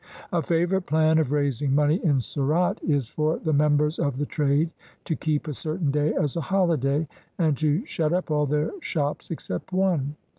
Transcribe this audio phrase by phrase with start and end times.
[0.33, 4.71] A favorite plan of raising money in Surat is for the members of the trade
[5.05, 9.29] to keep a certain day as a holiday, and to shut up all their shops
[9.29, 10.15] except one.